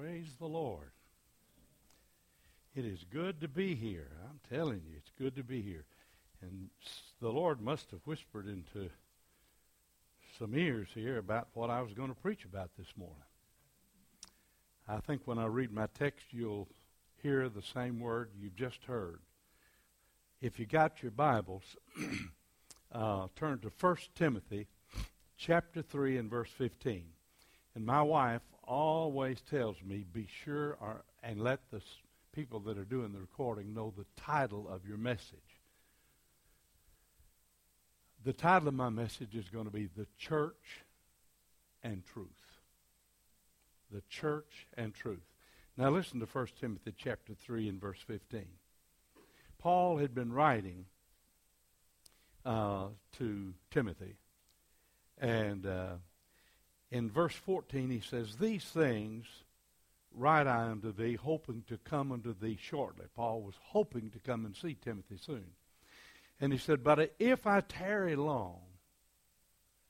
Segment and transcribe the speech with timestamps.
[0.00, 0.92] Praise the Lord.
[2.76, 4.06] It is good to be here.
[4.28, 5.86] I'm telling you, it's good to be here.
[6.40, 6.68] And
[7.20, 8.90] the Lord must have whispered into
[10.38, 13.16] some ears here about what I was going to preach about this morning.
[14.86, 16.68] I think when I read my text, you'll
[17.20, 19.18] hear the same word you've just heard.
[20.40, 21.64] If you got your Bibles,
[22.92, 24.68] uh, turn to 1 Timothy
[25.36, 27.02] chapter 3 and verse 15.
[27.74, 30.76] And my wife always tells me, be sure
[31.22, 31.80] and let the
[32.32, 35.38] people that are doing the recording know the title of your message.
[38.24, 40.84] The title of my message is going to be The Church
[41.82, 42.28] and Truth.
[43.90, 45.24] The Church and Truth.
[45.76, 48.44] Now listen to 1 Timothy chapter 3 and verse 15.
[49.58, 50.84] Paul had been writing
[52.44, 54.16] uh, to Timothy,
[55.18, 55.94] and uh,
[56.90, 59.26] in verse 14 he says, These things
[60.14, 63.06] write I unto thee, hoping to come unto thee shortly.
[63.14, 65.44] Paul was hoping to come and see Timothy soon.
[66.40, 68.60] And he said, But if I tarry long,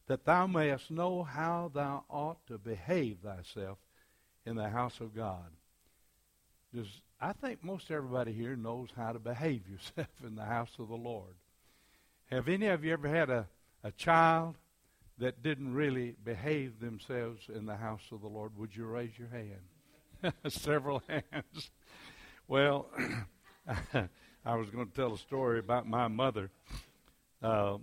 [0.07, 3.79] that thou mayest know how thou ought to behave thyself
[4.47, 5.51] in the house of God.
[6.75, 6.89] Does,
[7.21, 10.97] I think most everybody here knows how to behave yourself in the house of the
[10.97, 11.35] Lord.
[12.31, 13.47] Have any of you ever had a,
[13.85, 14.57] a child
[15.19, 18.53] that didn't really behave themselves in the house of the Lord?
[18.57, 20.35] Would you raise your hand?
[20.49, 21.71] Several hands.
[22.47, 22.87] Well,
[24.45, 26.51] I was going to tell a story about my mother.
[27.43, 27.79] Uh,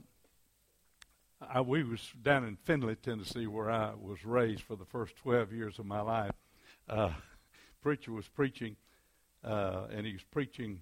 [1.41, 5.53] I, we was down in Finley, Tennessee, where I was raised for the first 12
[5.53, 6.31] years of my life.
[6.89, 7.11] Uh,
[7.81, 8.75] preacher was preaching,
[9.43, 10.81] uh, and he was preaching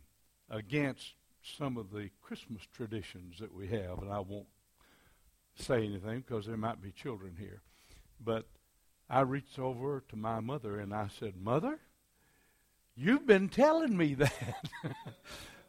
[0.50, 4.48] against some of the Christmas traditions that we have, and I won't
[5.56, 7.62] say anything because there might be children here.
[8.24, 8.46] But
[9.10, 11.80] I reached over to my mother and I said, Mother,
[12.96, 14.66] you've been telling me that.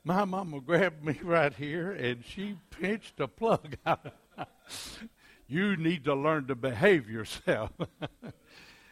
[0.05, 4.15] my mama grabbed me right here and she pinched a plug out.
[5.47, 7.71] you need to learn to behave yourself.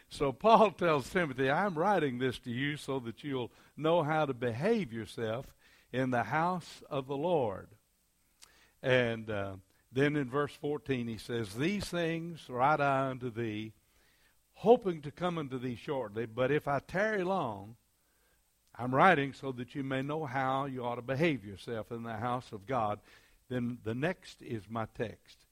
[0.08, 4.34] so Paul tells Timothy, I'm writing this to you so that you'll know how to
[4.34, 5.46] behave yourself
[5.92, 7.68] in the house of the Lord.
[8.82, 9.52] And uh,
[9.92, 13.72] then in verse 14 he says, These things write I unto thee,
[14.54, 17.76] hoping to come unto thee shortly, but if I tarry long,
[18.74, 22.16] I'm writing so that you may know how you ought to behave yourself in the
[22.16, 23.00] house of God.
[23.50, 25.44] Then the next is my text,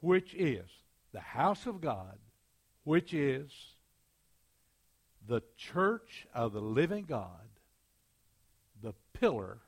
[0.00, 0.68] which is
[1.12, 2.18] the house of God,
[2.84, 3.50] which is
[5.26, 7.48] the church of the living God,
[8.82, 9.58] the pillar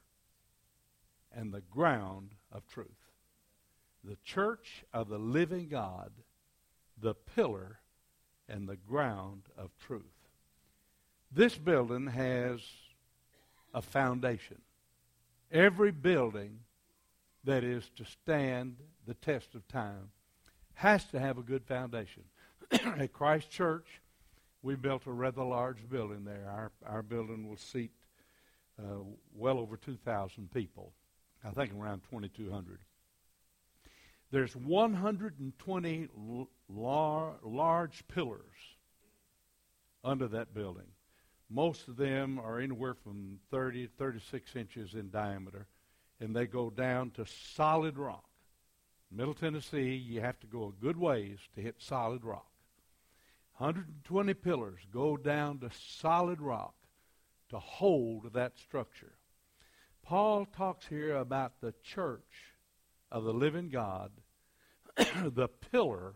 [1.34, 3.07] and the ground of truth
[4.04, 6.12] the church of the living God,
[7.00, 7.80] the pillar
[8.48, 10.02] and the ground of truth.
[11.30, 12.60] This building has
[13.74, 14.60] a foundation.
[15.52, 16.60] Every building
[17.44, 18.76] that is to stand
[19.06, 20.10] the test of time
[20.74, 22.22] has to have a good foundation.
[22.70, 24.00] At Christ Church,
[24.62, 26.46] we built a rather large building there.
[26.48, 27.92] Our, our building will seat
[28.78, 28.98] uh,
[29.34, 30.92] well over 2,000 people.
[31.44, 32.78] I think around 2,200.
[34.30, 36.08] There's 120
[36.68, 38.76] lar- large pillars
[40.04, 40.88] under that building.
[41.50, 45.66] Most of them are anywhere from 30 to 36 inches in diameter,
[46.20, 48.28] and they go down to solid rock.
[49.10, 52.50] Middle Tennessee, you have to go a good ways to hit solid rock.
[53.56, 56.74] 120 pillars go down to solid rock
[57.48, 59.14] to hold that structure.
[60.02, 62.52] Paul talks here about the church
[63.10, 64.10] of the living God,
[64.96, 66.14] the pillar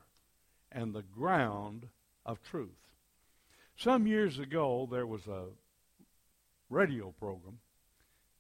[0.70, 1.88] and the ground
[2.24, 2.70] of truth.
[3.76, 5.46] Some years ago, there was a
[6.68, 7.58] radio program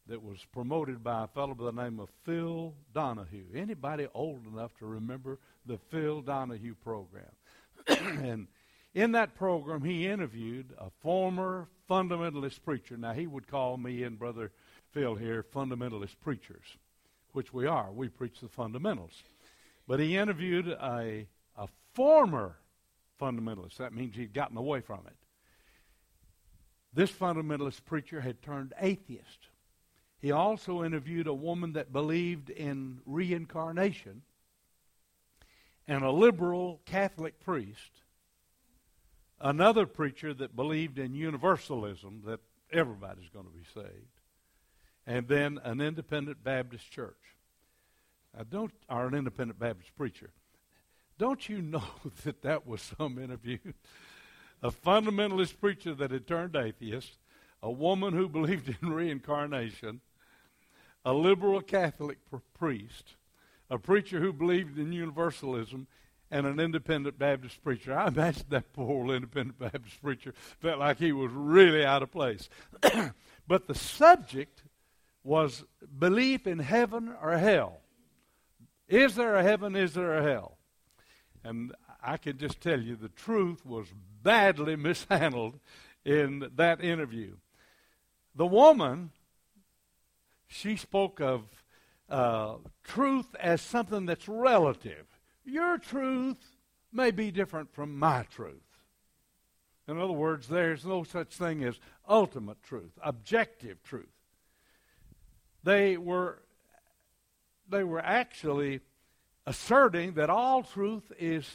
[0.06, 3.46] that was promoted by a fellow by the name of Phil Donahue.
[3.54, 7.30] Anybody old enough to remember the Phil Donahue program?
[7.86, 8.48] and
[8.94, 12.96] in that program, he interviewed a former fundamentalist preacher.
[12.96, 14.50] Now, he would call me and Brother
[14.92, 16.76] Phil here fundamentalist preachers
[17.32, 17.90] which we are.
[17.92, 19.22] We preach the fundamentals.
[19.86, 21.26] But he interviewed a,
[21.56, 22.56] a former
[23.20, 23.76] fundamentalist.
[23.76, 25.16] That means he'd gotten away from it.
[26.94, 29.48] This fundamentalist preacher had turned atheist.
[30.20, 34.22] He also interviewed a woman that believed in reincarnation
[35.88, 37.90] and a liberal Catholic priest,
[39.40, 42.40] another preacher that believed in universalism, that
[42.72, 44.20] everybody's going to be saved,
[45.06, 47.16] and then an independent Baptist church.
[48.36, 50.30] Now don't, or an independent Baptist preacher.
[51.18, 51.84] Don't you know
[52.24, 53.58] that that was some interview?
[54.62, 57.18] a fundamentalist preacher that had turned atheist,
[57.62, 60.00] a woman who believed in reincarnation,
[61.04, 63.14] a liberal Catholic pr- priest,
[63.68, 65.86] a preacher who believed in universalism,
[66.30, 67.96] and an independent Baptist preacher.
[67.96, 72.48] I imagine that poor independent Baptist preacher felt like he was really out of place.
[73.46, 74.62] but the subject
[75.24, 75.64] was
[75.98, 77.80] belief in heaven or hell.
[78.88, 79.76] Is there a heaven?
[79.76, 80.58] Is there a hell?
[81.44, 81.72] And
[82.02, 83.86] I can just tell you the truth was
[84.22, 85.58] badly mishandled
[86.04, 87.36] in that interview.
[88.34, 89.10] The woman,
[90.48, 91.42] she spoke of
[92.08, 95.06] uh, truth as something that's relative.
[95.44, 96.36] Your truth
[96.92, 98.60] may be different from my truth.
[99.88, 104.06] In other words, there's no such thing as ultimate truth, objective truth.
[105.64, 106.42] They were,
[107.68, 108.80] they were actually
[109.46, 111.48] asserting that all truth is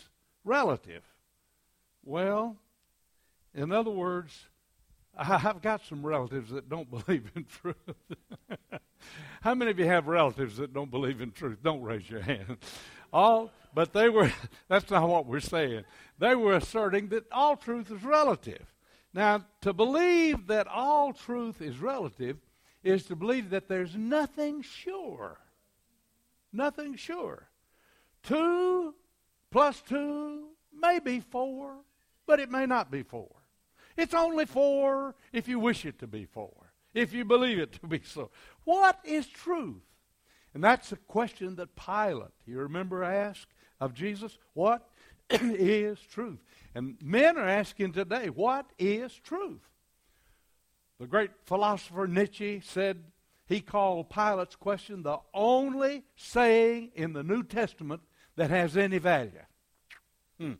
[0.43, 1.03] relative.
[2.03, 2.57] Well,
[3.53, 4.47] in other words,
[5.17, 7.75] I've got some relatives that don't believe in truth.
[9.41, 11.59] How many of you have relatives that don't believe in truth?
[11.63, 12.57] Don't raise your hand.
[13.13, 14.31] All, but they were,
[14.67, 15.83] that's not what we're saying.
[16.19, 18.73] They were asserting that all truth is relative.
[19.13, 22.37] Now, to believe that all truth is relative
[22.83, 25.37] is to believe that there's nothing sure.
[26.53, 27.49] Nothing sure.
[28.23, 28.93] Two
[29.51, 31.77] plus two may be four,
[32.25, 33.29] but it may not be four.
[33.95, 37.87] It's only four if you wish it to be four, if you believe it to
[37.87, 38.29] be so.
[38.63, 39.81] What is truth?
[40.53, 44.87] And that's a question that Pilate, you remember, asked of Jesus, What
[45.29, 46.39] is truth?
[46.73, 49.61] And men are asking today, What is truth?
[50.99, 53.03] The great philosopher Nietzsche said
[53.45, 58.01] he called Pilate's question the only saying in the New Testament
[58.35, 59.43] that has any value.
[60.39, 60.53] Hmm.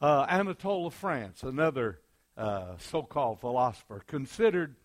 [0.00, 2.00] Uh, Anatole of France, another
[2.36, 4.76] uh, so called philosopher, considered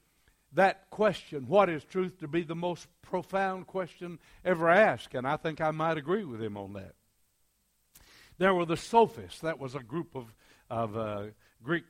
[0.51, 5.37] that question, what is truth, to be the most profound question ever asked, and I
[5.37, 6.95] think I might agree with him on that.
[8.37, 10.33] There were the sophists, that was a group of,
[10.69, 11.23] of uh,
[11.63, 11.85] Greek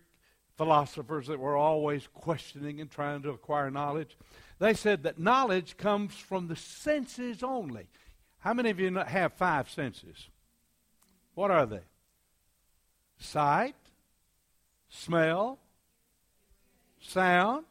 [0.57, 4.17] philosophers that were always questioning and trying to acquire knowledge.
[4.59, 7.87] They said that knowledge comes from the senses only.
[8.39, 10.29] How many of you have five senses?
[11.33, 11.81] What are they?
[13.17, 13.75] Sight,
[14.89, 15.59] smell,
[17.01, 17.65] sound,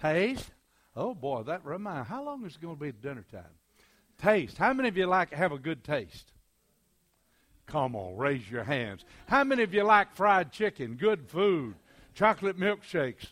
[0.00, 0.50] taste.
[0.96, 2.08] Oh boy, that reminds.
[2.08, 3.42] How long is it going to be dinner time?
[4.20, 4.58] Taste.
[4.58, 6.33] How many of you like to have a good taste?
[7.66, 9.04] Come on, raise your hands.
[9.26, 11.74] How many of you like fried chicken, good food,
[12.14, 13.28] chocolate milkshakes,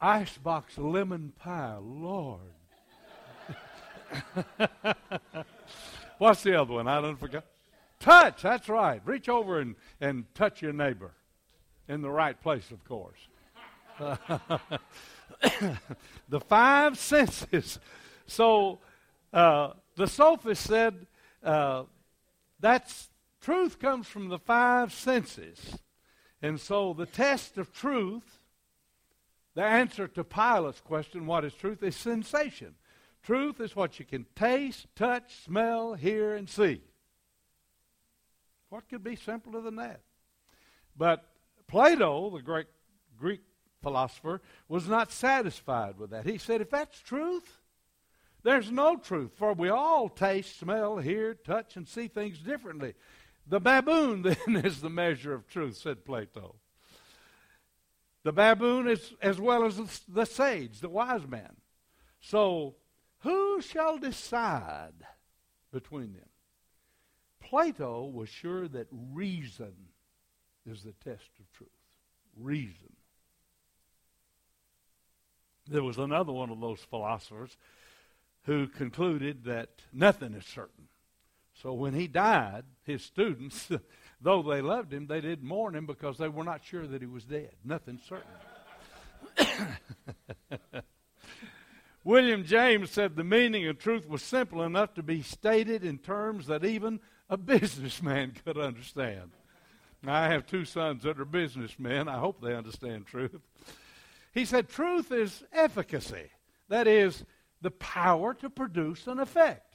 [0.00, 1.78] icebox lemon pie?
[1.80, 2.40] Lord.
[6.18, 6.88] What's the other one?
[6.88, 7.44] I don't forget.
[8.00, 9.00] Touch, that's right.
[9.04, 11.12] Reach over and, and touch your neighbor
[11.88, 13.18] in the right place, of course.
[16.28, 17.78] the five senses.
[18.26, 18.78] So
[19.32, 21.06] uh, the sophist said
[21.42, 21.84] uh,
[22.60, 23.08] that's
[23.40, 25.78] truth comes from the five senses.
[26.40, 28.40] And so the test of truth,
[29.54, 32.74] the answer to Pilate's question, what is truth, is sensation.
[33.22, 36.80] Truth is what you can taste, touch, smell, hear, and see.
[38.68, 40.00] What could be simpler than that?
[40.96, 41.24] But
[41.66, 42.66] Plato, the great
[43.18, 43.40] Greek
[43.82, 46.26] philosopher, was not satisfied with that.
[46.26, 47.60] He said, if that's truth,
[48.42, 52.94] there's no truth, for we all taste, smell, hear, touch, and see things differently.
[53.48, 56.56] The baboon, then, is the measure of truth, said Plato.
[58.24, 61.56] The baboon is as well as the sage, the wise man.
[62.20, 62.74] So,
[63.20, 65.06] who shall decide
[65.72, 66.28] between them?
[67.40, 69.72] Plato was sure that reason
[70.66, 71.70] is the test of truth.
[72.36, 72.92] Reason.
[75.66, 77.56] There was another one of those philosophers
[78.44, 80.88] who concluded that nothing is certain.
[81.62, 83.68] So when he died, his students,
[84.20, 87.06] though they loved him, they didn't mourn him because they were not sure that he
[87.06, 87.50] was dead.
[87.64, 88.30] Nothing certain.
[92.04, 96.46] William James said the meaning of truth was simple enough to be stated in terms
[96.46, 99.32] that even a businessman could understand.
[100.02, 102.08] Now, I have two sons that are businessmen.
[102.08, 103.40] I hope they understand truth.
[104.32, 106.30] He said, Truth is efficacy.
[106.68, 107.24] That is,
[107.60, 109.67] the power to produce an effect.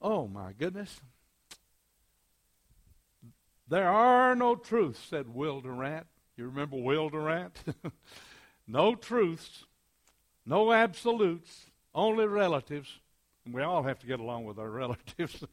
[0.00, 1.00] Oh, my goodness.
[3.68, 6.06] There are no truths, said Will Durant.
[6.36, 7.58] You remember Will Durant?
[8.66, 9.64] no truths,
[10.46, 12.88] no absolutes, only relatives.
[13.44, 15.44] And we all have to get along with our relatives.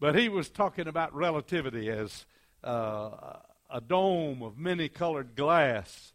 [0.00, 2.26] But he was talking about relativity as
[2.64, 3.36] uh,
[3.70, 6.12] a dome of many colored glass.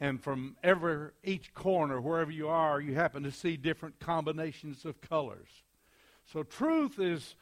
[0.00, 5.00] And from every each corner, wherever you are, you happen to see different combinations of
[5.00, 5.48] colors.
[6.32, 7.36] So truth is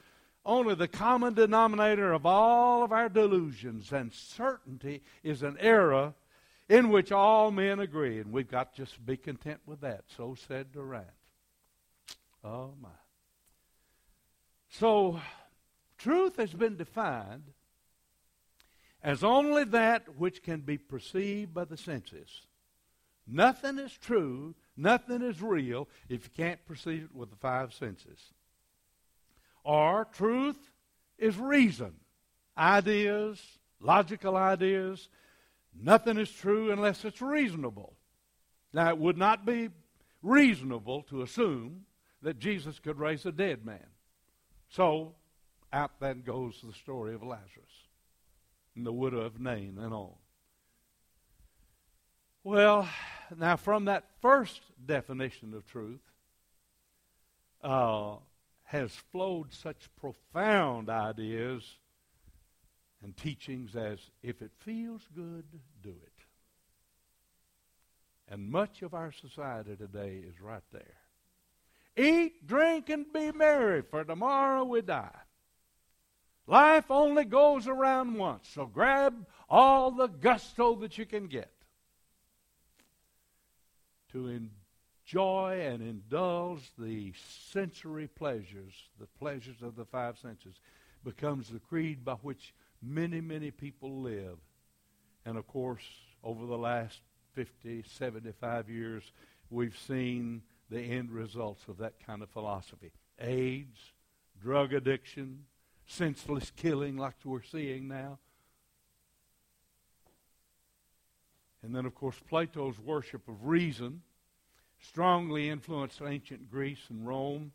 [0.44, 6.14] only the common denominator of all of our delusions, and certainty is an error
[6.68, 8.20] in which all men agree.
[8.20, 10.04] And we've got to just be content with that.
[10.16, 11.06] So said Durant.
[12.44, 12.88] Oh, my.
[14.68, 15.20] So,
[15.98, 17.52] truth has been defined
[19.02, 22.42] as only that which can be perceived by the senses.
[23.26, 28.32] Nothing is true, nothing is real if you can't perceive it with the five senses.
[29.66, 30.70] Or truth
[31.18, 31.94] is reason,
[32.56, 33.42] ideas,
[33.80, 35.08] logical ideas.
[35.76, 37.96] Nothing is true unless it's reasonable.
[38.72, 39.70] Now, it would not be
[40.22, 41.86] reasonable to assume
[42.22, 43.84] that Jesus could raise a dead man.
[44.68, 45.16] So,
[45.72, 47.88] out then goes the story of Lazarus
[48.76, 50.20] and the widow of Nain and all.
[52.44, 52.88] Well,
[53.36, 55.98] now from that first definition of truth
[57.64, 58.18] uh,
[58.66, 61.62] has flowed such profound ideas
[63.02, 65.44] and teachings as if it feels good,
[65.82, 66.12] do it.
[68.28, 70.96] And much of our society today is right there.
[71.96, 75.20] Eat, drink, and be merry, for tomorrow we die.
[76.48, 81.52] Life only goes around once, so grab all the gusto that you can get
[84.10, 84.26] to
[85.06, 87.12] enjoy and indulge the
[87.52, 90.56] sensory pleasures, the pleasures of the five senses,
[91.04, 94.38] becomes the creed by which many, many people live.
[95.24, 95.84] And of course,
[96.24, 97.00] over the last
[97.34, 99.12] 50, 75 years,
[99.50, 103.78] we've seen the end results of that kind of philosophy AIDS,
[104.42, 105.44] drug addiction,
[105.86, 108.18] senseless killing like we're seeing now.
[111.62, 114.02] And then, of course, Plato's worship of reason
[114.80, 117.52] strongly influenced ancient Greece and Rome.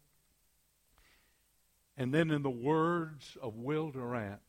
[1.97, 4.41] And then, in the words of Will Durant,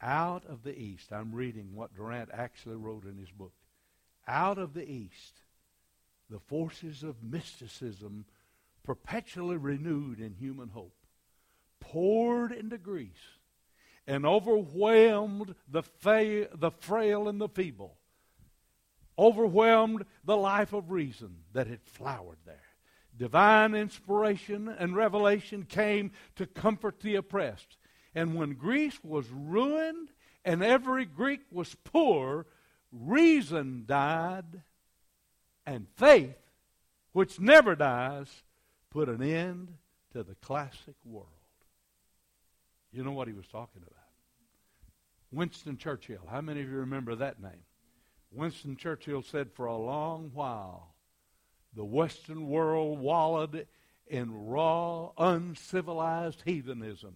[0.00, 3.52] out of the East, I'm reading what Durant actually wrote in his book.
[4.26, 5.40] Out of the East,
[6.28, 8.24] the forces of mysticism
[8.84, 10.94] perpetually renewed in human hope
[11.80, 13.10] poured into Greece
[14.06, 17.96] and overwhelmed the, fa- the frail and the feeble,
[19.18, 22.58] overwhelmed the life of reason that had flowered there.
[23.16, 27.76] Divine inspiration and revelation came to comfort the oppressed.
[28.14, 30.10] And when Greece was ruined
[30.44, 32.46] and every Greek was poor,
[32.90, 34.62] reason died,
[35.66, 36.36] and faith,
[37.12, 38.42] which never dies,
[38.90, 39.74] put an end
[40.12, 41.28] to the classic world.
[42.92, 43.92] You know what he was talking about?
[45.30, 46.26] Winston Churchill.
[46.30, 47.64] How many of you remember that name?
[48.32, 50.94] Winston Churchill said, For a long while,
[51.74, 53.66] the Western world wallowed
[54.06, 57.14] in raw, uncivilized heathenism.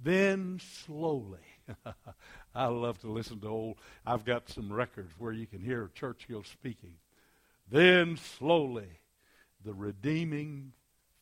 [0.00, 1.38] Then slowly,
[2.54, 6.42] I love to listen to old, I've got some records where you can hear Churchill
[6.42, 6.94] speaking.
[7.70, 9.00] Then slowly,
[9.64, 10.72] the redeeming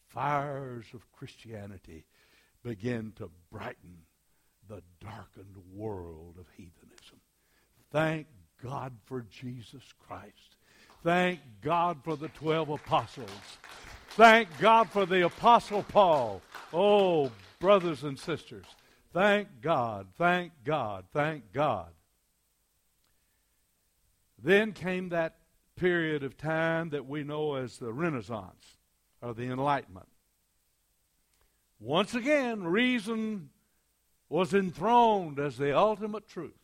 [0.09, 2.07] fires of Christianity
[2.63, 3.99] begin to brighten
[4.69, 7.21] the darkened world of heathenism.
[7.91, 8.27] Thank
[8.63, 10.57] God for Jesus Christ.
[11.03, 13.31] Thank God for the 12 apostles.
[14.11, 16.43] Thank God for the apostle Paul.
[16.73, 18.67] Oh, brothers and sisters,
[19.13, 21.89] thank God, thank God, thank God.
[24.43, 25.37] Then came that
[25.77, 28.77] period of time that we know as the Renaissance
[29.23, 30.09] or the Enlightenment.
[31.79, 33.49] Once again, reason
[34.29, 36.60] was enthroned as the ultimate truth.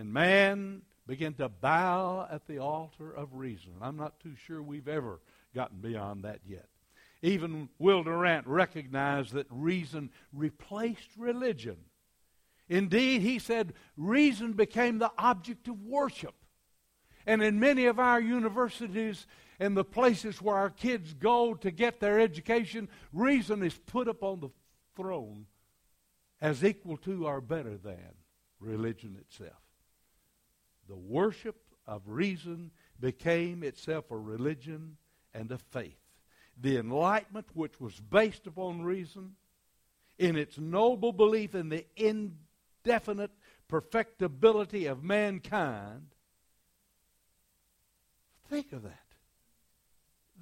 [0.00, 3.72] And man began to bow at the altar of reason.
[3.82, 5.20] I'm not too sure we've ever
[5.54, 6.70] gotten beyond that yet.
[7.20, 11.76] Even Will Durant recognized that reason replaced religion.
[12.66, 16.34] Indeed, he said reason became the object of worship.
[17.26, 19.26] And in many of our universities
[19.58, 24.22] and the places where our kids go to get their education, reason is put up
[24.22, 24.48] on the
[24.96, 25.44] throne
[26.40, 28.14] as equal to or better than
[28.60, 29.60] religion itself.
[30.90, 31.56] The worship
[31.86, 34.96] of reason became itself a religion
[35.32, 35.96] and a faith.
[36.60, 39.36] The Enlightenment, which was based upon reason,
[40.18, 43.30] in its noble belief in the indefinite
[43.68, 46.08] perfectibility of mankind,
[48.48, 48.98] think of that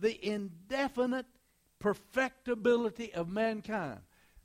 [0.01, 1.27] the indefinite
[1.79, 4.01] perfectibility of mankind.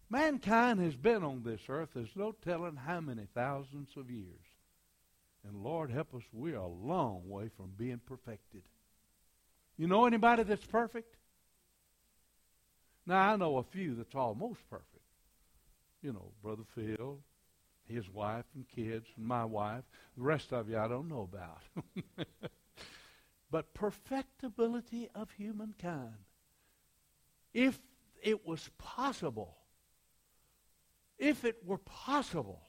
[0.10, 4.43] Mankind has been on this earth, there's no telling how many thousands of years.
[5.48, 8.64] And Lord help us, we're a long way from being perfected.
[9.78, 11.16] You know anybody that's perfect?
[13.06, 14.88] Now, I know a few that's almost perfect.
[16.02, 17.20] You know, Brother Phil,
[17.88, 19.84] his wife and kids, and my wife.
[20.16, 21.62] The rest of you I don't know about.
[23.52, 26.16] but perfectibility of humankind.
[27.54, 27.80] If
[28.22, 29.58] it was possible,
[31.20, 32.62] if it were possible,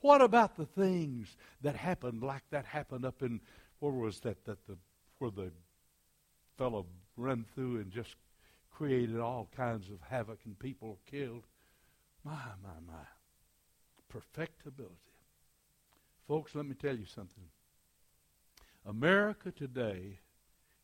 [0.00, 3.40] what about the things that happened like that happened up in
[3.78, 4.76] where was that that the
[5.18, 5.50] where the
[6.56, 6.86] fellow
[7.16, 8.16] ran through and just
[8.70, 11.44] created all kinds of havoc and people killed.
[12.24, 13.04] My, my, my.
[14.08, 14.94] Perfectibility.
[16.28, 17.44] Folks, let me tell you something.
[18.84, 20.18] America today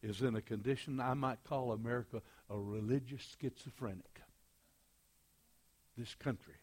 [0.03, 4.21] is in a condition I might call America a religious schizophrenic.
[5.97, 6.55] This country.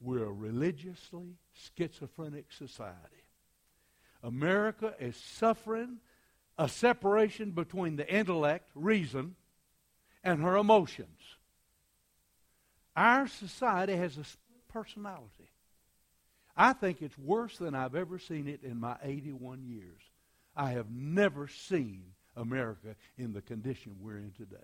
[0.00, 3.24] We're a religiously schizophrenic society.
[4.22, 5.98] America is suffering
[6.56, 9.36] a separation between the intellect, reason,
[10.24, 11.20] and her emotions.
[12.96, 14.24] Our society has a
[14.72, 15.50] personality.
[16.56, 20.00] I think it's worse than I've ever seen it in my 81 years.
[20.56, 22.02] I have never seen
[22.36, 24.56] America in the condition we're in today.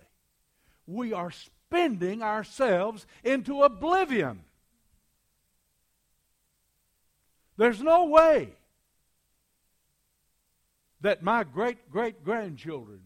[0.85, 4.43] We are spending ourselves into oblivion.
[7.57, 8.53] There's no way
[11.01, 13.01] that my great great grandchildren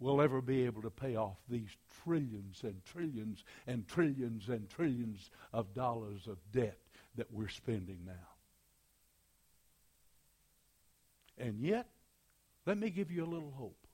[0.00, 1.70] will ever be able to pay off these
[2.04, 6.78] trillions and trillions and trillions and trillions of dollars of debt
[7.16, 8.12] that we're spending now.
[11.36, 11.88] And yet,
[12.66, 13.86] let me give you a little hope.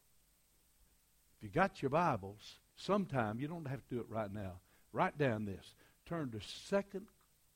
[1.38, 4.60] If you got your Bibles, sometime, you don't have to do it right now.
[4.92, 5.74] Write down this.
[6.06, 7.06] Turn to Second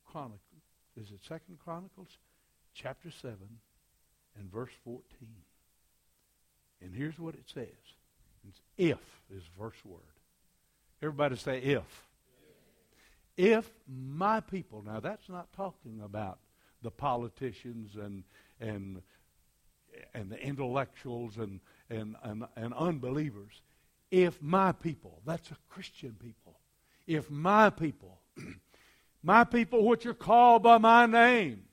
[0.07, 0.48] Chronicles.
[1.01, 2.19] Is it Second Chronicles?
[2.75, 3.37] Chapter 7
[4.39, 5.03] and verse 14.
[6.81, 7.67] And here's what it says.
[8.49, 10.01] It's if is verse word.
[11.03, 12.05] Everybody say if.
[13.37, 16.39] If my people, now that's not talking about
[16.83, 18.25] the politicians and
[18.61, 19.03] and
[20.15, 23.63] and the intellectuals and, and, and, and unbelievers.
[24.11, 26.59] If my people, that's a Christian people,
[27.07, 28.08] if my people,
[29.23, 31.65] my people which are called by my name,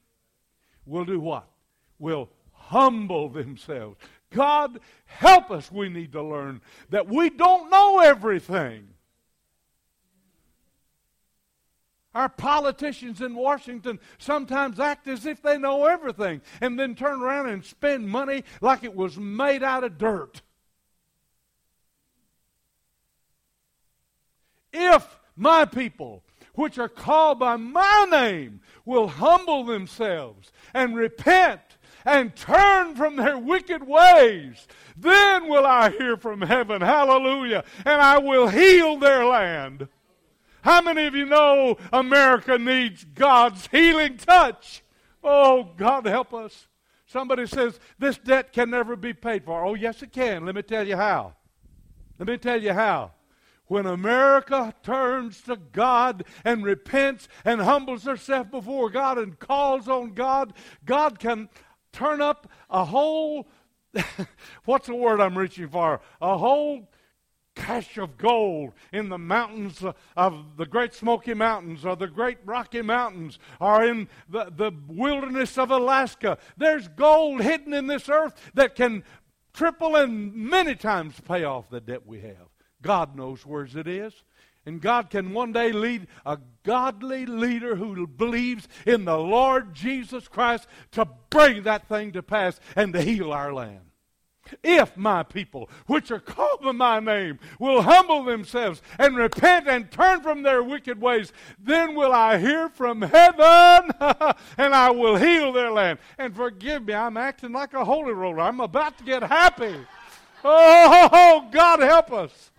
[0.85, 1.47] will do what?
[1.99, 3.97] Will humble themselves.
[4.31, 5.71] God, help us.
[5.71, 8.89] We need to learn that we don't know everything.
[12.13, 17.49] Our politicians in Washington sometimes act as if they know everything and then turn around
[17.49, 20.41] and spend money like it was made out of dirt.
[24.71, 26.23] If my people,
[26.55, 31.61] which are called by my name, will humble themselves and repent
[32.05, 38.19] and turn from their wicked ways, then will I hear from heaven, hallelujah, and I
[38.19, 39.87] will heal their land.
[40.61, 44.83] How many of you know America needs God's healing touch?
[45.23, 46.67] Oh, God help us.
[47.07, 49.63] Somebody says this debt can never be paid for.
[49.63, 50.45] Oh, yes, it can.
[50.45, 51.33] Let me tell you how.
[52.17, 53.11] Let me tell you how.
[53.67, 60.13] When America turns to God and repents and humbles herself before God and calls on
[60.13, 60.53] God,
[60.85, 61.49] God can
[61.91, 63.47] turn up a whole,
[64.65, 66.01] what's the word I'm reaching for?
[66.21, 66.89] A whole
[67.55, 69.83] cache of gold in the mountains
[70.15, 75.57] of the Great Smoky Mountains or the Great Rocky Mountains or in the, the wilderness
[75.57, 76.37] of Alaska.
[76.57, 79.03] There's gold hidden in this earth that can
[79.53, 82.54] triple and many times pay off the debt we have.
[82.85, 84.13] God knows where it is.
[84.63, 90.27] And God can one day lead a godly leader who believes in the Lord Jesus
[90.27, 93.81] Christ to bring that thing to pass and to heal our land.
[94.63, 99.89] If my people, which are called by my name, will humble themselves and repent and
[99.89, 103.91] turn from their wicked ways, then will I hear from heaven
[104.59, 105.97] and I will heal their land.
[106.19, 108.41] And forgive me, I'm acting like a holy roller.
[108.41, 109.75] I'm about to get happy.
[110.43, 112.51] Oh, God help us.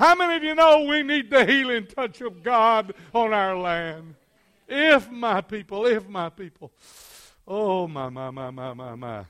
[0.00, 4.14] How many of you know we need the healing touch of God on our land?
[4.66, 6.72] If my people, if my people.
[7.46, 9.24] Oh, my, my, my, my, my, my.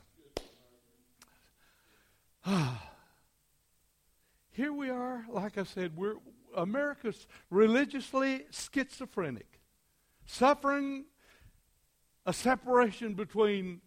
[4.53, 6.15] Here we are, like I said, we're
[6.57, 9.59] America's religiously schizophrenic,
[10.25, 11.07] suffering
[12.25, 13.81] a separation between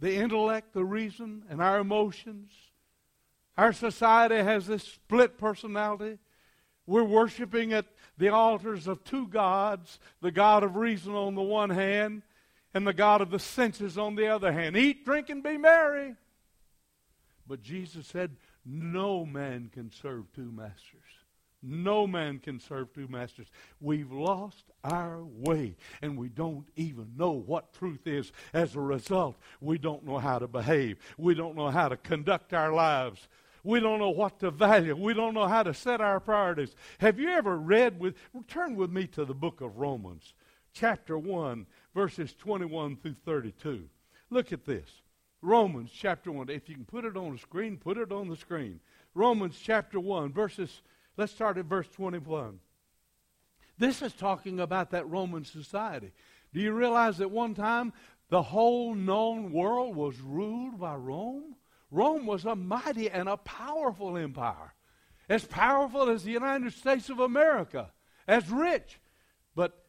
[0.00, 2.50] the intellect, the reason, and our emotions.
[3.58, 6.18] Our society has this split personality.
[6.86, 11.70] We're worshiping at the altars of two gods the God of reason on the one
[11.70, 12.22] hand,
[12.72, 14.76] and the God of the senses on the other hand.
[14.76, 16.14] Eat, drink, and be merry.
[17.48, 21.02] But Jesus said, No man can serve two masters.
[21.60, 23.48] No man can serve two masters.
[23.80, 28.30] We've lost our way, and we don't even know what truth is.
[28.52, 30.98] As a result, we don't know how to behave.
[31.16, 33.26] We don't know how to conduct our lives.
[33.64, 34.96] We don't know what to value.
[34.96, 36.74] We don't know how to set our priorities.
[36.98, 38.14] Have you ever read with,
[38.46, 40.34] turn with me to the book of Romans,
[40.72, 43.88] chapter 1, verses 21 through 32.
[44.30, 44.88] Look at this.
[45.42, 46.48] Romans chapter 1.
[46.50, 48.80] If you can put it on the screen, put it on the screen.
[49.14, 50.82] Romans chapter 1, verses,
[51.16, 52.58] let's start at verse 21.
[53.78, 56.12] This is talking about that Roman society.
[56.52, 57.92] Do you realize that one time
[58.28, 61.54] the whole known world was ruled by Rome?
[61.90, 64.74] Rome was a mighty and a powerful empire,
[65.28, 67.92] as powerful as the United States of America,
[68.26, 69.00] as rich.
[69.54, 69.84] But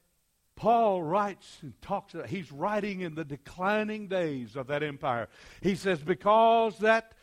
[0.56, 5.28] Paul writes and talks, he's writing in the declining days of that empire.
[5.62, 7.14] He says, Because that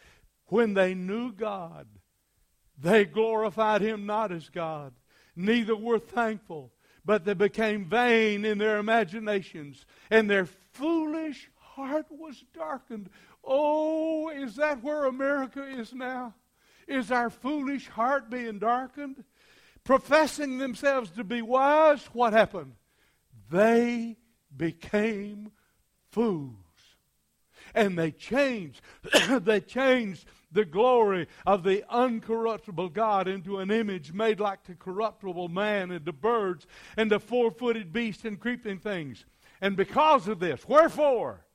[0.47, 1.87] when they knew God,
[2.79, 4.93] they glorified him not as God,
[5.35, 6.73] neither were thankful,
[7.05, 13.11] but they became vain in their imaginations, and their foolish heart was darkened.
[13.47, 16.35] Oh, is that where America is now?
[16.89, 19.25] Is our foolish heart being darkened?
[19.85, 22.75] Professing themselves to be wise, what happened?
[23.51, 24.17] They
[24.57, 25.53] became
[26.11, 26.57] fools.
[27.75, 28.81] And they changed.
[29.31, 35.49] they changed the glory of the uncorruptible God into an image made like to corruptible
[35.49, 39.25] man and the birds and the four footed beasts and creeping things.
[39.61, 41.46] And because of this, wherefore?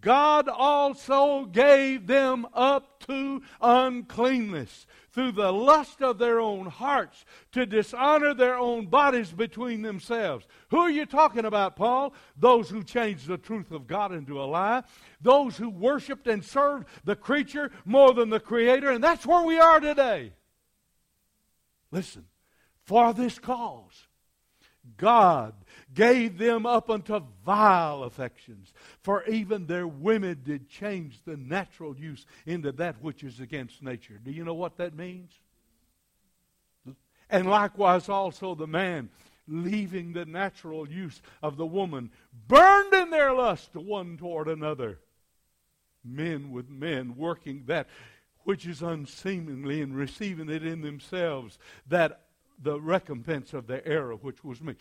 [0.00, 7.64] God also gave them up to uncleanness through the lust of their own hearts to
[7.64, 10.46] dishonor their own bodies between themselves.
[10.68, 12.14] Who are you talking about, Paul?
[12.36, 14.82] Those who changed the truth of God into a lie,
[15.20, 19.58] those who worshiped and served the creature more than the Creator, and that's where we
[19.58, 20.32] are today.
[21.90, 22.26] Listen,
[22.84, 24.05] for this cause,
[24.96, 25.54] God
[25.94, 28.72] gave them up unto vile affections.
[29.02, 34.20] For even their women did change the natural use into that which is against nature.
[34.22, 35.32] Do you know what that means?
[37.28, 39.10] And likewise also the man,
[39.48, 42.10] leaving the natural use of the woman,
[42.46, 45.00] burned in their lust one toward another.
[46.04, 47.88] Men with men working that
[48.44, 52.25] which is unseemly and receiving it in themselves, that
[52.62, 54.74] the recompense of their error which was me.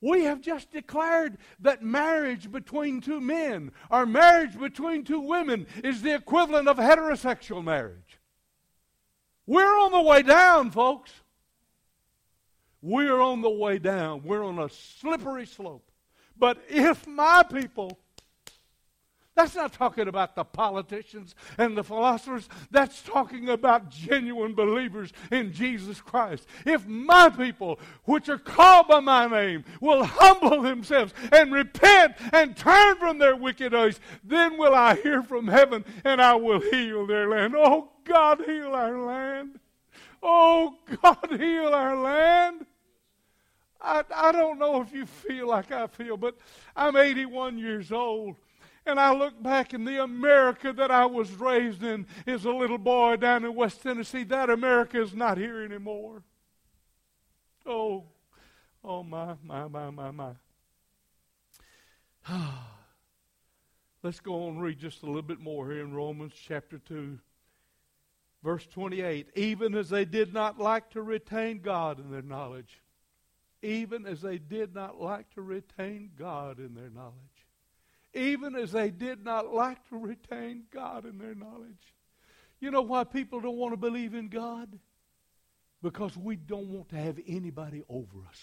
[0.00, 6.02] We have just declared that marriage between two men or marriage between two women is
[6.02, 8.18] the equivalent of heterosexual marriage.
[9.46, 11.10] We're on the way down, folks.
[12.80, 14.22] We're on the way down.
[14.22, 15.90] We're on a slippery slope.
[16.36, 17.98] But if my people
[19.38, 22.48] that's not talking about the politicians and the philosophers.
[22.72, 26.44] That's talking about genuine believers in Jesus Christ.
[26.66, 32.56] If my people, which are called by my name, will humble themselves and repent and
[32.56, 37.06] turn from their wicked ways, then will I hear from heaven and I will heal
[37.06, 37.54] their land.
[37.56, 39.60] Oh, God, heal our land.
[40.20, 42.66] Oh, God, heal our land.
[43.80, 46.36] I, I don't know if you feel like I feel, but
[46.74, 48.34] I'm 81 years old.
[48.88, 52.78] And I look back in the America that I was raised in as a little
[52.78, 54.24] boy down in West Tennessee.
[54.24, 56.22] That America is not here anymore.
[57.66, 58.04] Oh,
[58.82, 60.30] oh my, my, my, my, my.
[64.02, 67.18] Let's go on and read just a little bit more here in Romans chapter 2,
[68.42, 69.28] verse 28.
[69.34, 72.80] Even as they did not like to retain God in their knowledge,
[73.60, 77.27] even as they did not like to retain God in their knowledge
[78.18, 81.94] even as they did not like to retain God in their knowledge.
[82.60, 84.78] You know why people don't want to believe in God?
[85.82, 88.40] Because we don't want to have anybody over us.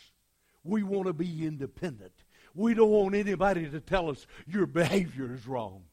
[0.64, 2.14] We want to be independent.
[2.54, 5.84] We don't want anybody to tell us your behavior is wrong.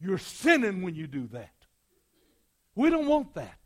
[0.00, 1.52] You're sinning when you do that.
[2.74, 3.58] We don't want that.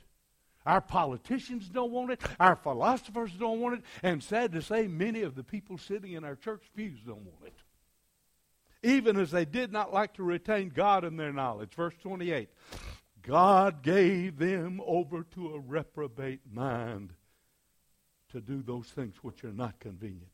[0.67, 2.21] Our politicians don't want it.
[2.39, 3.85] Our philosophers don't want it.
[4.03, 7.47] And sad to say, many of the people sitting in our church pews don't want
[7.47, 7.55] it
[8.83, 11.75] even as they did not like to retain God in their knowledge.
[11.75, 12.49] Verse 28
[13.23, 17.13] God gave them over to a reprobate mind
[18.33, 20.31] to do those things which are not convenient.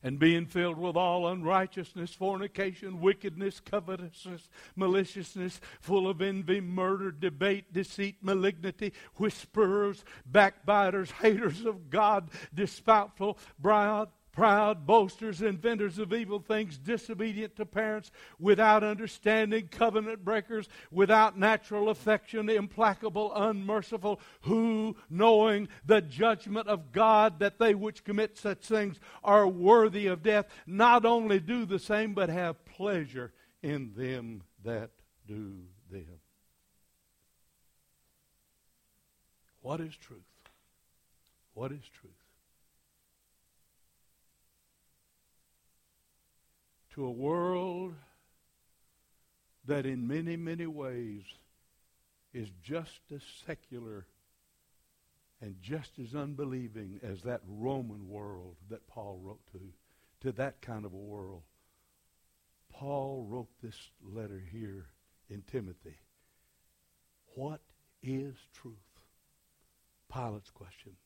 [0.00, 7.72] and being filled with all unrighteousness, fornication, wickedness, covetousness, maliciousness, full of envy, murder, debate,
[7.72, 16.78] deceit, malignity, whisperers, backbiters, haters of God, despiteful, proud, proud, boasters, inventors of evil things,
[16.78, 26.00] disobedient to parents, without understanding, covenant breakers, without natural affection, implacable, unmerciful, who, knowing the
[26.00, 31.40] judgment of God, that they which commit such things are worthy of death, not only
[31.40, 34.90] do the same, but have pleasure in them that
[35.26, 36.20] do them.
[39.62, 40.20] What is truth?
[41.54, 42.12] What is truth?
[46.98, 47.94] To a world
[49.64, 51.22] that in many, many ways
[52.34, 54.04] is just as secular
[55.40, 59.60] and just as unbelieving as that Roman world that Paul wrote to,
[60.22, 61.42] to that kind of a world.
[62.72, 64.86] Paul wrote this letter here
[65.30, 66.00] in Timothy.
[67.36, 67.60] What
[68.02, 68.74] is truth?
[70.12, 70.96] Pilate's question.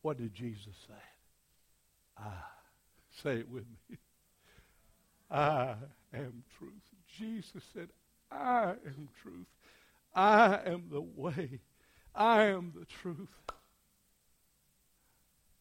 [0.00, 1.04] What did Jesus say?
[2.18, 2.48] Ah,
[3.22, 3.98] say it with me.
[5.32, 5.76] I
[6.12, 6.72] am truth.
[7.18, 7.88] Jesus said,
[8.30, 9.46] I am truth.
[10.14, 11.60] I am the way.
[12.14, 13.40] I am the truth.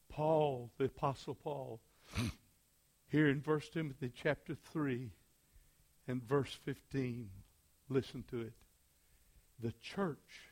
[0.09, 1.79] Paul, the Apostle Paul,
[3.07, 5.09] here in 1 Timothy chapter 3
[6.09, 7.29] and verse 15,
[7.87, 8.53] listen to it.
[9.61, 10.51] The church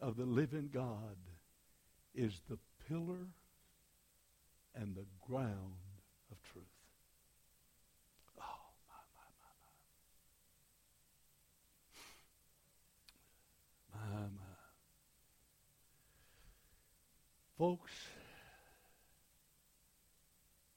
[0.00, 1.18] of the living God
[2.14, 3.26] is the pillar
[4.74, 5.74] and the ground
[6.30, 6.64] of truth.
[17.58, 17.90] Folks,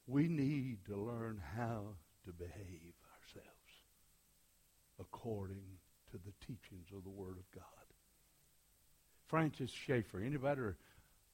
[0.08, 1.84] we need to learn how
[2.26, 3.48] to behave ourselves
[5.00, 5.62] according
[6.10, 7.64] to the teachings of the Word of God.
[9.28, 10.62] Francis Schaeffer, anybody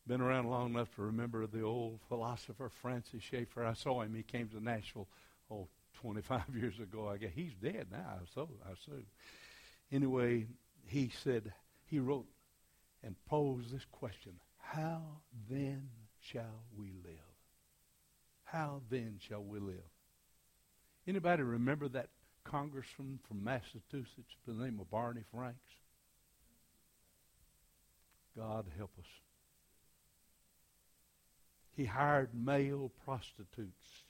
[0.05, 3.63] been around long enough to remember the old philosopher Francis Schaeffer?
[3.63, 4.13] I saw him.
[4.15, 5.07] He came to Nashville,
[5.49, 5.69] oh,
[6.01, 7.07] 25 years ago.
[7.07, 9.05] I guess he's dead now, so I assume.
[9.93, 10.47] Anyway,
[10.87, 11.53] he said,
[11.85, 12.27] he wrote
[13.01, 14.33] and posed this question
[14.77, 15.01] how
[15.49, 17.17] then shall we live?
[18.43, 19.89] How then shall we live?
[21.07, 22.09] Anybody remember that
[22.43, 25.57] congressman from Massachusetts by the name of Barney Franks?
[28.35, 29.07] God help us.
[31.75, 34.03] He hired male prostitutes,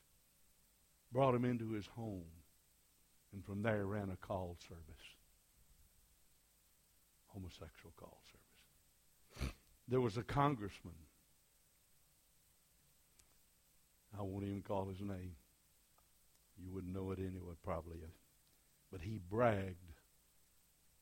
[1.14, 2.26] brought them into his home,
[3.34, 4.84] and from there ran a call service.
[7.28, 8.27] Homosexual call service
[9.88, 10.94] there was a congressman.
[14.18, 15.36] I won't even call his name.
[16.62, 18.00] You wouldn't know it anyway, probably.
[18.92, 19.94] But he bragged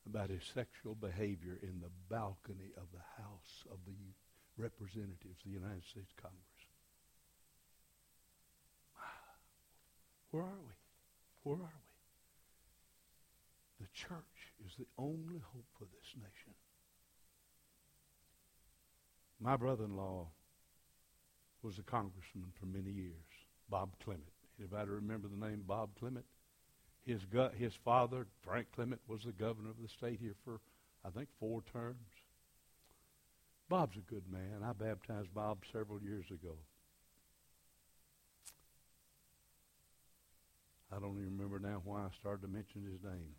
[0.05, 4.13] about his sexual behavior in the balcony of the House of the
[4.57, 6.41] Representatives of the United States Congress.
[10.31, 10.73] Where are we?
[11.43, 11.79] Where are
[13.79, 13.85] we?
[13.85, 16.44] The church is the only hope for this nation.
[19.45, 20.27] My brother-in-law
[21.61, 23.13] was a congressman for many years,
[23.69, 24.23] Bob Clement.
[24.57, 26.25] Anybody remember the name Bob Clement?
[27.05, 30.61] His, gu- his father, Frank Clement, was the governor of the state here for,
[31.05, 32.09] I think, four terms.
[33.69, 34.63] Bob's a good man.
[34.63, 36.55] I baptized Bob several years ago.
[40.91, 43.35] I don't even remember now why I started to mention his name.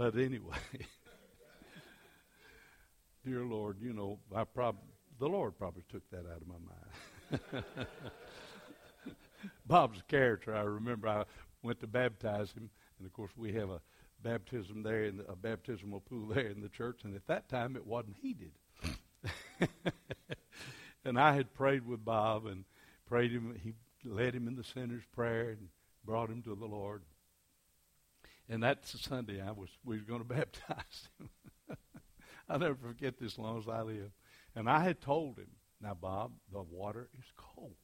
[0.00, 0.56] But anyway,
[3.22, 4.80] dear Lord, you know, I prob-
[5.18, 6.54] the Lord probably took that out of my
[7.52, 7.64] mind.
[9.66, 10.56] Bob's a character.
[10.56, 11.24] I remember I
[11.62, 13.82] went to baptize him, and of course we have a
[14.22, 17.86] baptism there, the, a baptismal pool there in the church, and at that time it
[17.86, 18.52] wasn't heated.
[21.04, 22.64] and I had prayed with Bob and
[23.04, 23.54] prayed him.
[23.62, 23.74] He
[24.08, 25.68] led him in the sinner's prayer and
[26.06, 27.02] brought him to the Lord.
[28.50, 31.30] And that's Sunday I was we were going to baptize him.
[32.48, 34.10] I'll never forget this long as I live.
[34.56, 35.46] And I had told him,
[35.80, 37.76] now Bob, the water is cold.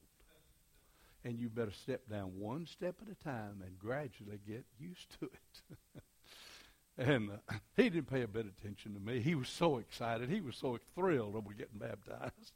[1.25, 5.27] And you better step down one step at a time and gradually get used to
[5.27, 6.03] it.
[6.99, 9.21] and uh, he didn't pay a bit of attention to me.
[9.21, 10.29] He was so excited.
[10.29, 12.53] He was so thrilled over getting baptized.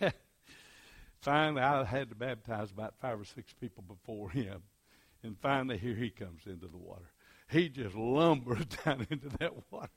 [1.20, 4.62] Finally, I had to baptize about five or six people before him.
[5.22, 7.10] And finally, here he comes into the water.
[7.50, 9.90] he just lumbered down into that water.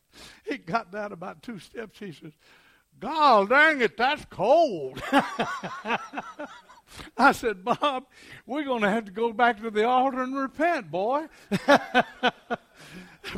[0.46, 2.00] He got down about two steps.
[2.00, 2.34] He says,
[3.00, 5.02] God dang it, that's cold.
[7.18, 8.06] I said, Bob,
[8.46, 11.28] we're going to have to go back to the altar and repent, boy.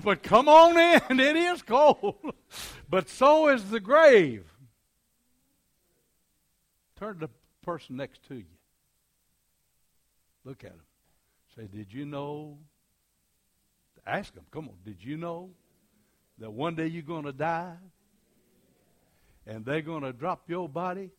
[0.04, 2.34] but come on in, it is cold.
[2.90, 4.46] but so is the grave.
[6.96, 7.30] Turn to the
[7.62, 8.46] person next to you.
[10.46, 10.82] Look at him.
[11.56, 12.58] Say, did you know?
[14.06, 15.52] Ask them, come on, did you know
[16.38, 17.76] that one day you're going to die?
[19.46, 21.10] And they're going to drop your body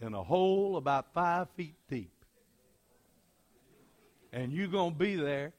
[0.00, 2.12] in a hole about five feet deep.
[4.32, 5.52] And you're going to be there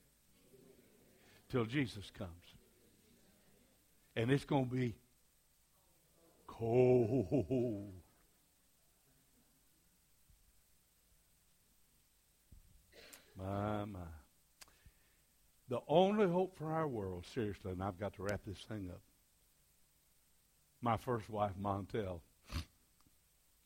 [1.49, 2.29] till Jesus comes.
[4.15, 4.95] And it's going to be
[6.47, 7.93] cold.
[13.39, 13.99] My, my.
[15.69, 19.01] The only hope for our world, seriously, and I've got to wrap this thing up.
[20.81, 22.21] My first wife, Montel,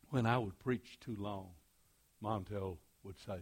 [0.09, 1.49] when I would preach too long,
[2.21, 3.39] Montel would say,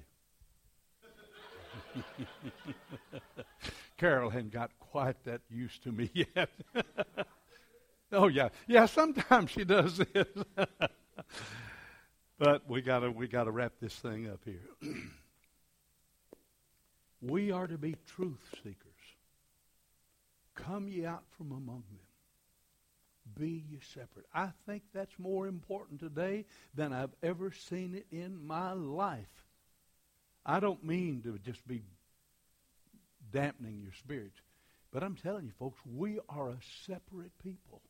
[3.98, 6.50] Carol hadn't got quite that used to me yet.
[8.12, 8.86] oh yeah, yeah.
[8.86, 10.28] Sometimes she does this,
[12.38, 14.94] but we gotta we gotta wrap this thing up here.
[17.22, 18.78] we are to be truth seekers.
[20.56, 22.00] Come ye out from among them.
[23.38, 24.26] Be ye separate.
[24.34, 29.46] I think that's more important today than I've ever seen it in my life.
[30.46, 31.84] I don't mean to just be
[33.32, 34.40] dampening your spirits,
[34.92, 36.58] but I'm telling you, folks, we are a
[36.88, 37.82] separate people.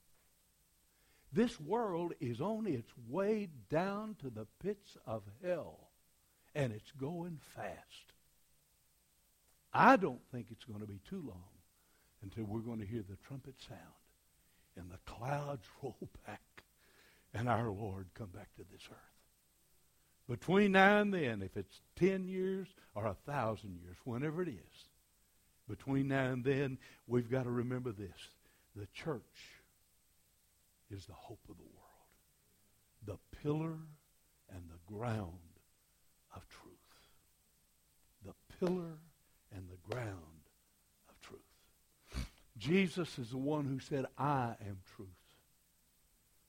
[1.34, 5.88] This world is on its way down to the pits of hell,
[6.54, 8.14] and it's going fast.
[9.74, 11.44] I don't think it's going to be too long
[12.24, 13.80] until we're going to hear the trumpet sound
[14.76, 16.64] and the clouds roll back
[17.34, 18.98] and our Lord come back to this earth.
[20.30, 24.88] Between now and then, if it's 10 years or a thousand years, whenever it is,
[25.68, 28.30] between now and then, we've got to remember this.
[28.76, 29.22] The church
[30.90, 31.82] is the hope of the world,
[33.06, 33.78] the pillar
[34.54, 35.32] and the ground
[36.36, 36.76] of truth.
[38.26, 39.00] The pillar
[39.56, 40.48] and the ground
[41.10, 41.42] of truth.
[42.58, 45.10] Jesus is the one who said, I am truth.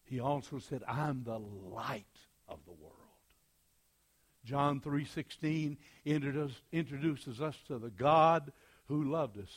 [0.05, 2.05] He also said, I'm the light
[2.49, 2.97] of the world.
[4.45, 5.77] John 3.16
[6.73, 8.53] introduces us to the God
[8.88, 9.53] who loved us.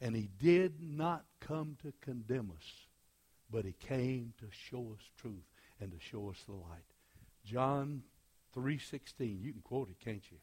[0.00, 2.64] And he did not come to condemn us,
[3.50, 5.44] but he came to show us truth
[5.78, 6.94] and to show us the light.
[7.44, 8.02] John
[8.56, 9.42] 3.16.
[9.42, 10.38] You can quote it, can't you?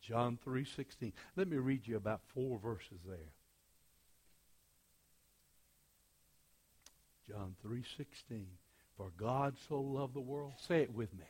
[0.00, 1.12] John 3:16.
[1.36, 3.32] Let me read you about four verses there.
[7.28, 8.46] John 3:16.
[8.96, 10.54] For God so loved the world.
[10.58, 11.26] Say it with me.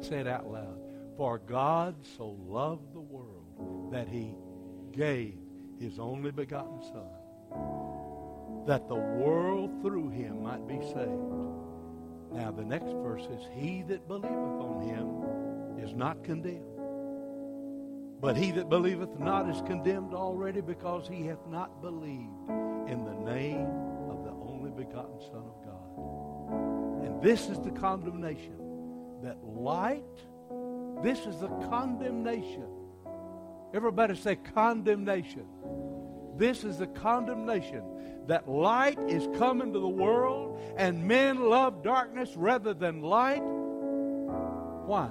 [0.00, 0.80] Say it out loud.
[1.16, 4.34] For God so loved the world that he
[4.92, 5.38] gave
[5.78, 7.10] his only begotten son
[8.66, 11.32] that the world through him might be saved.
[12.32, 16.69] Now the next verse is he that believeth on him is not condemned
[18.20, 22.50] but he that believeth not is condemned already because he hath not believed
[22.86, 23.66] in the name
[24.10, 27.06] of the only begotten Son of God.
[27.06, 28.58] And this is the condemnation
[29.22, 30.04] that light,
[31.02, 32.68] this is the condemnation.
[33.72, 35.46] Everybody say condemnation.
[36.36, 37.84] This is the condemnation
[38.26, 43.42] that light is come into the world and men love darkness rather than light.
[43.42, 45.10] Why?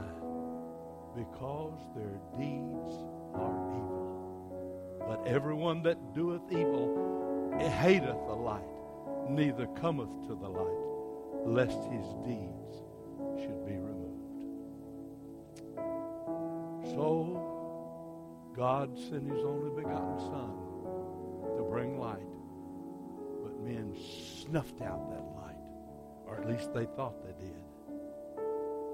[1.19, 2.95] Because their deeds
[3.35, 5.03] are evil.
[5.05, 8.63] But everyone that doeth evil hateth the light,
[9.27, 12.83] neither cometh to the light, lest his deeds
[13.41, 14.45] should be removed.
[16.85, 20.53] So, God sent his only begotten Son
[21.57, 22.31] to bring light,
[23.43, 23.93] but men
[24.41, 25.65] snuffed out that light,
[26.25, 27.68] or at least they thought they did.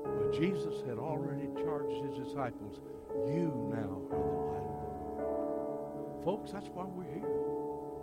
[0.05, 2.79] But Jesus had already charged his disciples,
[3.27, 6.21] You now are the light of the world.
[6.23, 7.45] Folks, that's why we're here.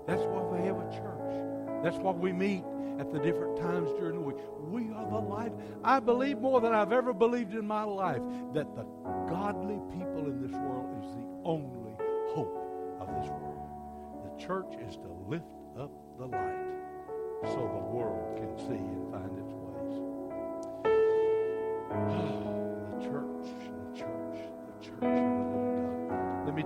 [0.07, 1.85] That's why we have a church.
[1.85, 2.65] That's why we meet
[2.99, 4.37] at the different times during the week.
[4.69, 5.53] We are the light.
[5.83, 8.23] I believe more than I've ever believed in my life
[8.55, 8.85] that the
[9.29, 11.97] godly people in this world is the only
[12.35, 13.69] hope of this world.
[14.25, 15.45] The church is to lift
[15.79, 16.73] up the light
[17.43, 19.62] so the world can see and find its way
[21.93, 23.47] the church,
[23.79, 25.11] the church, the church of the
[26.09, 26.47] God.
[26.47, 26.65] Let me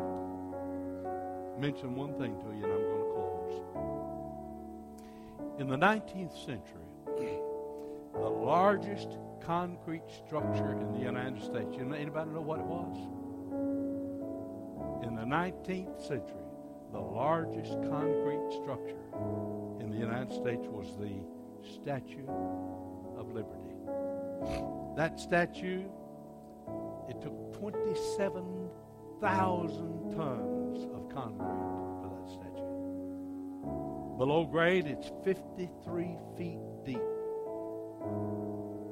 [1.59, 3.55] mention one thing to you, and I'm going to close.
[5.59, 6.89] In the 19th century,
[8.13, 11.77] the largest concrete structure in the United States.
[11.79, 12.97] Anybody know what it was?
[15.07, 16.47] In the 19th century,
[16.93, 19.05] the largest concrete structure
[19.81, 21.21] in the United States was the
[21.75, 22.29] Statue
[23.19, 23.77] of Liberty.
[24.97, 25.85] That statue,
[27.09, 32.73] it took 27,000 tons of concrete for that statue.
[34.17, 37.03] Below grade, it's 53 feet deep.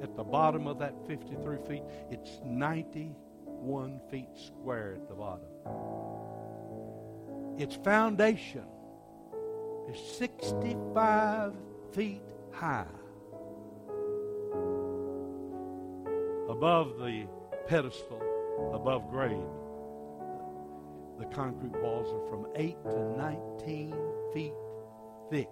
[0.02, 5.48] At the bottom of that 53 feet, it's 91 feet square at the bottom.
[7.56, 8.66] Its foundation
[9.88, 11.54] is 65
[11.92, 12.20] feet
[12.52, 12.84] high.
[16.54, 17.26] Above the
[17.66, 18.22] pedestal,
[18.72, 19.50] above grade,
[21.18, 23.92] the concrete walls are from 8 to 19
[24.32, 24.52] feet
[25.30, 25.50] thick.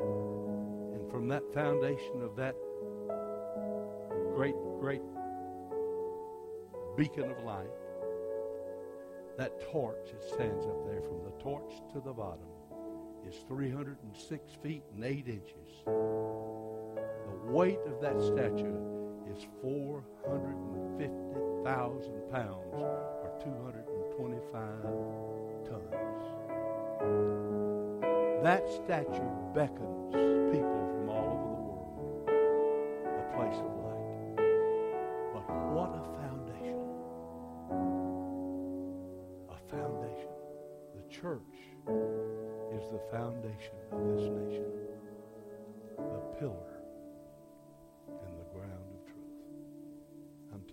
[0.00, 2.56] And from that foundation of that
[4.34, 5.02] great, great
[6.96, 7.70] beacon of light,
[9.38, 12.48] that torch that stands up there from the torch to the bottom
[13.24, 15.84] is 306 feet and 8 inches.
[15.86, 18.99] The weight of that statue
[19.36, 24.82] is 450,000 pounds or 225
[25.64, 26.24] tons.
[28.42, 30.14] That statue beckons
[30.50, 32.26] people from all over the world
[33.06, 34.36] a place of light.
[35.32, 36.82] But what a foundation!
[39.48, 40.34] A foundation.
[40.96, 41.56] The church
[42.74, 44.66] is the foundation of this nation,
[45.98, 46.69] the pillar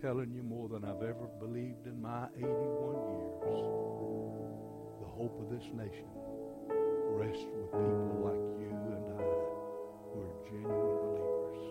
[0.00, 3.58] telling you more than I've ever believed in my 81 years.
[5.00, 6.06] The hope of this nation
[7.18, 9.22] rests with people like you and I
[10.06, 11.62] who are genuine believers.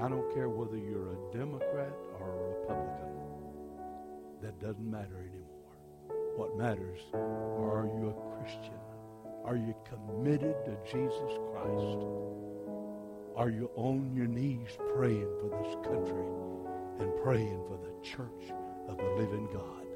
[0.00, 3.18] I don't care whether you're a Democrat or a Republican.
[4.42, 5.74] That doesn't matter anymore.
[6.36, 8.78] What matters, are you a Christian?
[9.44, 12.06] Are you committed to Jesus Christ?
[13.36, 16.50] Are you on your knees praying for this country
[17.00, 18.52] and praying for the church
[18.88, 19.86] of the living God?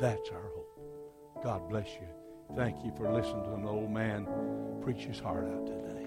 [0.00, 1.42] That's our hope.
[1.42, 2.08] God bless you.
[2.54, 4.26] Thank you for listening to an old man
[4.82, 6.06] preach his heart out today.